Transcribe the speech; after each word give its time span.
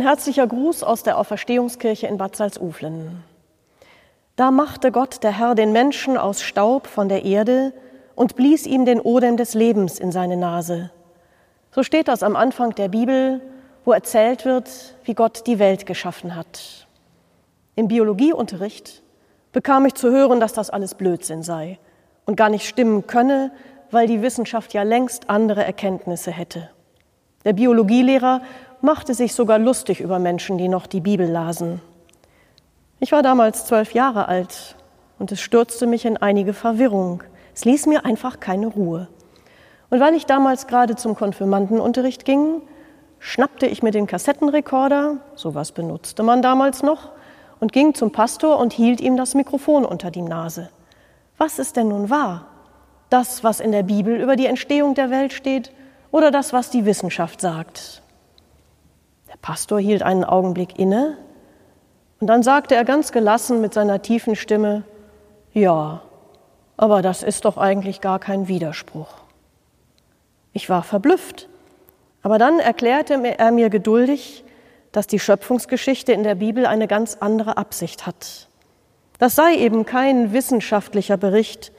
herzlicher 0.00 0.46
Gruß 0.46 0.82
aus 0.82 1.02
der 1.02 1.18
Auferstehungskirche 1.18 2.06
in 2.06 2.16
Bad 2.16 2.34
Salzuflen. 2.34 3.22
Da 4.36 4.50
machte 4.50 4.90
Gott, 4.90 5.22
der 5.22 5.38
Herr, 5.38 5.54
den 5.54 5.72
Menschen 5.72 6.16
aus 6.16 6.42
Staub 6.42 6.86
von 6.86 7.10
der 7.10 7.24
Erde 7.24 7.74
und 8.14 8.34
blies 8.34 8.66
ihm 8.66 8.86
den 8.86 9.00
Odem 9.00 9.36
des 9.36 9.52
Lebens 9.52 9.98
in 9.98 10.10
seine 10.10 10.38
Nase. 10.38 10.90
So 11.70 11.82
steht 11.82 12.08
das 12.08 12.22
am 12.22 12.36
Anfang 12.36 12.74
der 12.74 12.88
Bibel, 12.88 13.40
wo 13.84 13.92
erzählt 13.92 14.44
wird, 14.44 14.94
wie 15.04 15.14
Gott 15.14 15.46
die 15.46 15.58
Welt 15.58 15.86
geschaffen 15.86 16.34
hat. 16.34 16.86
Im 17.74 17.88
Biologieunterricht 17.88 19.02
bekam 19.52 19.86
ich 19.86 19.94
zu 19.94 20.10
hören, 20.10 20.40
dass 20.40 20.52
das 20.52 20.70
alles 20.70 20.94
Blödsinn 20.94 21.42
sei 21.42 21.78
und 22.24 22.36
gar 22.36 22.48
nicht 22.48 22.66
stimmen 22.66 23.06
könne, 23.06 23.50
weil 23.90 24.06
die 24.06 24.22
Wissenschaft 24.22 24.72
ja 24.72 24.82
längst 24.82 25.28
andere 25.28 25.64
Erkenntnisse 25.64 26.30
hätte. 26.30 26.70
Der 27.44 27.52
Biologielehrer 27.52 28.40
machte 28.82 29.14
sich 29.14 29.34
sogar 29.34 29.58
lustig 29.58 30.00
über 30.00 30.18
Menschen, 30.18 30.58
die 30.58 30.68
noch 30.68 30.86
die 30.86 31.00
Bibel 31.00 31.28
lasen. 31.28 31.80
Ich 33.00 33.12
war 33.12 33.22
damals 33.22 33.66
zwölf 33.66 33.94
Jahre 33.94 34.28
alt 34.28 34.76
und 35.18 35.32
es 35.32 35.40
stürzte 35.40 35.86
mich 35.86 36.04
in 36.04 36.16
einige 36.16 36.52
Verwirrung. 36.52 37.22
Es 37.54 37.64
ließ 37.64 37.86
mir 37.86 38.04
einfach 38.04 38.40
keine 38.40 38.66
Ruhe. 38.66 39.08
Und 39.90 40.00
weil 40.00 40.14
ich 40.14 40.26
damals 40.26 40.66
gerade 40.66 40.96
zum 40.96 41.14
Konfirmandenunterricht 41.14 42.24
ging, 42.24 42.62
schnappte 43.18 43.66
ich 43.66 43.82
mir 43.82 43.90
den 43.92 44.06
Kassettenrekorder, 44.06 45.18
sowas 45.36 45.72
benutzte 45.72 46.22
man 46.22 46.42
damals 46.42 46.82
noch, 46.82 47.10
und 47.60 47.72
ging 47.72 47.94
zum 47.94 48.10
Pastor 48.10 48.58
und 48.58 48.72
hielt 48.72 49.00
ihm 49.00 49.16
das 49.16 49.34
Mikrofon 49.34 49.84
unter 49.84 50.10
die 50.10 50.22
Nase. 50.22 50.70
Was 51.38 51.58
ist 51.58 51.76
denn 51.76 51.88
nun 51.88 52.10
wahr? 52.10 52.46
Das, 53.10 53.44
was 53.44 53.60
in 53.60 53.70
der 53.70 53.84
Bibel 53.84 54.20
über 54.20 54.34
die 54.34 54.46
Entstehung 54.46 54.94
der 54.94 55.10
Welt 55.10 55.32
steht, 55.32 55.70
oder 56.10 56.30
das, 56.30 56.52
was 56.52 56.70
die 56.70 56.84
Wissenschaft 56.84 57.40
sagt? 57.40 58.02
Pastor 59.42 59.80
hielt 59.80 60.02
einen 60.02 60.24
Augenblick 60.24 60.78
inne 60.78 61.18
und 62.20 62.28
dann 62.28 62.44
sagte 62.44 62.76
er 62.76 62.84
ganz 62.84 63.10
gelassen 63.10 63.60
mit 63.60 63.74
seiner 63.74 64.00
tiefen 64.00 64.36
Stimme, 64.36 64.84
ja, 65.52 66.02
aber 66.76 67.02
das 67.02 67.24
ist 67.24 67.44
doch 67.44 67.58
eigentlich 67.58 68.00
gar 68.00 68.20
kein 68.20 68.46
Widerspruch. 68.46 69.08
Ich 70.52 70.70
war 70.70 70.84
verblüfft, 70.84 71.48
aber 72.22 72.38
dann 72.38 72.60
erklärte 72.60 73.14
er 73.14 73.50
mir 73.50 73.68
geduldig, 73.68 74.44
dass 74.92 75.08
die 75.08 75.18
Schöpfungsgeschichte 75.18 76.12
in 76.12 76.22
der 76.22 76.36
Bibel 76.36 76.64
eine 76.64 76.86
ganz 76.86 77.16
andere 77.18 77.56
Absicht 77.56 78.06
hat. 78.06 78.48
Das 79.18 79.34
sei 79.34 79.56
eben 79.56 79.84
kein 79.86 80.32
wissenschaftlicher 80.32 81.16
Bericht, 81.16 81.72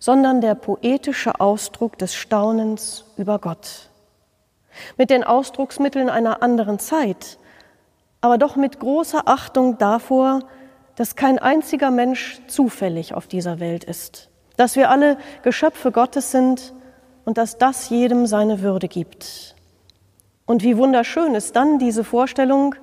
sondern 0.00 0.40
der 0.40 0.54
poetische 0.56 1.40
Ausdruck 1.40 1.98
des 1.98 2.14
Staunens 2.14 3.04
über 3.16 3.38
Gott 3.38 3.88
mit 4.96 5.10
den 5.10 5.24
Ausdrucksmitteln 5.24 6.08
einer 6.08 6.42
anderen 6.42 6.78
Zeit, 6.78 7.38
aber 8.20 8.38
doch 8.38 8.56
mit 8.56 8.80
großer 8.80 9.22
Achtung 9.26 9.78
davor, 9.78 10.40
dass 10.96 11.14
kein 11.14 11.38
einziger 11.38 11.90
Mensch 11.90 12.40
zufällig 12.48 13.14
auf 13.14 13.26
dieser 13.26 13.60
Welt 13.60 13.84
ist, 13.84 14.30
dass 14.56 14.74
wir 14.74 14.90
alle 14.90 15.16
Geschöpfe 15.42 15.92
Gottes 15.92 16.32
sind 16.32 16.74
und 17.24 17.38
dass 17.38 17.58
das 17.58 17.90
jedem 17.90 18.26
seine 18.26 18.62
Würde 18.62 18.88
gibt. 18.88 19.54
Und 20.46 20.62
wie 20.62 20.78
wunderschön 20.78 21.34
ist 21.34 21.54
dann 21.56 21.78
diese 21.78 22.02
Vorstellung, 22.04 22.74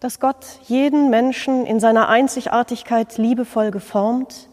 dass 0.00 0.20
Gott 0.20 0.44
jeden 0.64 1.10
Menschen 1.10 1.64
in 1.64 1.80
seiner 1.80 2.08
Einzigartigkeit 2.08 3.18
liebevoll 3.18 3.70
geformt 3.70 4.48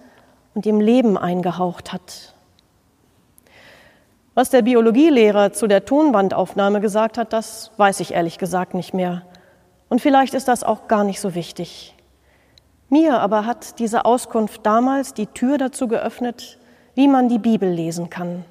und 0.54 0.66
ihm 0.66 0.80
Leben 0.80 1.18
eingehaucht 1.18 1.92
hat. 1.92 2.35
Was 4.36 4.50
der 4.50 4.64
Biologielehrer 4.64 5.54
zu 5.54 5.66
der 5.66 5.86
Tonbandaufnahme 5.86 6.82
gesagt 6.82 7.18
hat, 7.18 7.32
das 7.32 7.72
weiß 7.78 8.02
ich 8.02 8.14
ehrlich 8.14 8.38
gesagt 8.38 8.74
nicht 8.74 8.94
mehr. 8.94 9.22
Und 9.88 10.02
vielleicht 10.02 10.34
ist 10.34 10.50
das 10.50 10.66
auch 10.66 10.90
gar 10.90 11.06
nicht 11.06 11.22
so 11.22 11.36
wichtig. 11.36 11.96
Mir 12.90 13.22
aber 13.22 13.46
hat 13.46 13.80
diese 13.80 14.04
Auskunft 14.04 14.66
damals 14.66 15.14
die 15.14 15.28
Tür 15.28 15.58
dazu 15.58 15.88
geöffnet, 15.88 16.60
wie 16.96 17.08
man 17.08 17.30
die 17.30 17.40
Bibel 17.40 17.70
lesen 17.70 18.10
kann. 18.10 18.44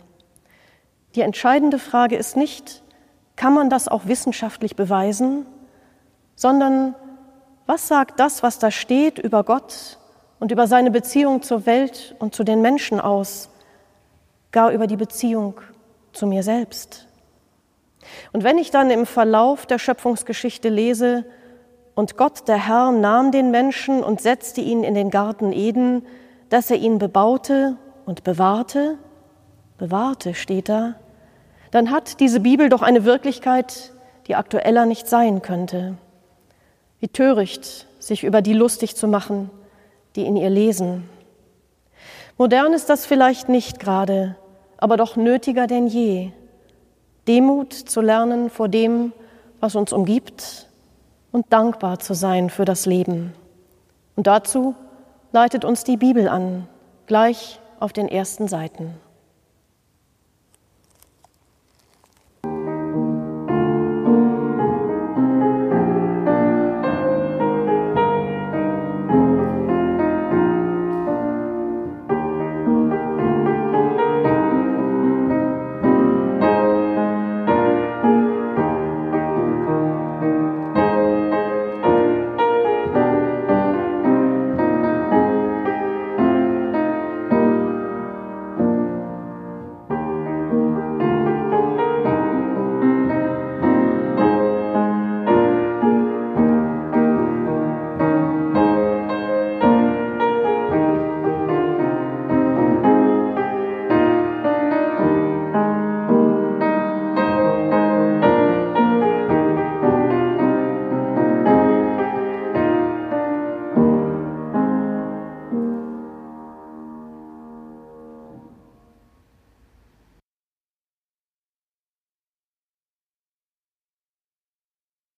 Die 1.17 1.21
entscheidende 1.21 1.79
Frage 1.79 2.17
ist 2.17 2.35
nicht, 2.35 2.83
kann 3.37 3.53
man 3.53 3.69
das 3.69 3.87
auch 3.87 4.07
wissenschaftlich 4.07 4.77
beweisen, 4.77 5.45
sondern 6.35 6.95
was 7.67 7.89
sagt 7.89 8.19
das, 8.21 8.43
was 8.43 8.59
da 8.59 8.71
steht 8.71 9.19
über 9.19 9.45
Gott 9.45 9.99
und 10.41 10.51
über 10.51 10.67
seine 10.67 10.91
Beziehung 10.91 11.43
zur 11.43 11.67
Welt 11.67 12.17
und 12.21 12.35
zu 12.35 12.43
den 12.43 12.63
Menschen 12.63 13.01
aus, 13.01 13.51
gar 14.51 14.71
über 14.71 14.87
die 14.87 14.97
Beziehung 14.97 15.61
zu 16.15 16.27
mir 16.27 16.43
selbst. 16.43 17.07
Und 18.33 18.45
wenn 18.45 18.59
ich 18.59 18.71
dann 18.71 18.91
im 18.91 19.07
Verlauf 19.07 19.67
der 19.67 19.79
Schöpfungsgeschichte 19.79 20.69
lese, 20.69 21.25
und 21.95 22.17
Gott, 22.17 22.49
der 22.49 22.67
Herr, 22.67 22.91
nahm 22.91 23.31
den 23.31 23.51
Menschen 23.51 24.03
und 24.03 24.21
setzte 24.21 24.61
ihn 24.61 24.83
in 24.83 24.95
den 24.95 25.11
Garten 25.11 25.53
Eden, 25.53 26.05
dass 26.49 26.71
er 26.71 26.77
ihn 26.77 26.99
bebaute 26.99 27.77
und 28.05 28.25
bewahrte, 28.25 28.99
bewahrte 29.79 30.35
steht 30.35 30.69
da, 30.69 30.97
dann 31.71 31.91
hat 31.91 32.21
diese 32.21 32.41
Bibel 32.41 32.69
doch 32.69 32.83
eine 32.83 33.05
Wirklichkeit, 33.05 33.93
die 34.27 34.35
aktueller 34.35 34.87
nicht 34.87 35.09
sein 35.09 35.43
könnte. 35.43 35.97
Wie 37.01 37.09
töricht, 37.09 37.87
sich 37.99 38.25
über 38.25 38.43
die 38.43 38.55
lustig 38.55 38.97
zu 38.97 39.09
machen, 39.09 39.51
die 40.17 40.25
in 40.25 40.37
ihr 40.37 40.51
lesen. 40.51 41.09
Modern 42.39 42.73
ist 42.73 42.91
das 42.91 43.07
vielleicht 43.07 43.49
nicht 43.49 43.79
gerade, 43.79 44.37
aber 44.85 44.99
doch 44.99 45.17
nötiger 45.17 45.67
denn 45.67 45.87
je, 45.87 46.31
Demut 47.27 47.73
zu 47.73 48.03
lernen 48.03 48.51
vor 48.51 48.69
dem, 48.69 49.15
was 49.59 49.77
uns 49.77 49.95
umgibt 49.95 50.69
und 51.33 51.51
dankbar 51.51 52.01
zu 52.01 52.13
sein 52.13 52.51
für 52.51 52.67
das 52.67 52.85
Leben. 52.85 53.33
Und 54.15 54.27
dazu 54.27 54.75
leitet 55.33 55.65
uns 55.65 55.85
die 55.85 55.97
Bibel 55.97 56.29
an, 56.29 56.69
gleich 57.07 57.61
auf 57.81 57.95
den 57.95 58.09
ersten 58.09 58.47
Seiten. 58.47 58.93